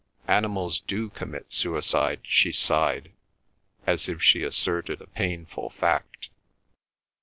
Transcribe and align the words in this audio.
"Animals 0.27 0.79
do 0.79 1.09
commit 1.11 1.53
suicide," 1.53 2.21
she 2.23 2.51
sighed, 2.51 3.11
as 3.85 4.09
if 4.09 4.19
she 4.19 4.41
asserted 4.41 4.99
a 4.99 5.05
painful 5.05 5.69
fact. 5.69 6.29